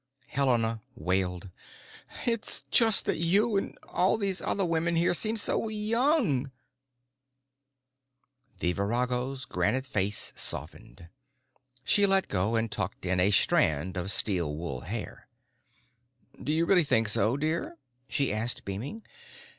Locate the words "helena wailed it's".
0.29-2.63